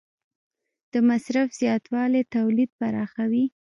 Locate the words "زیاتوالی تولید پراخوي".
1.61-3.45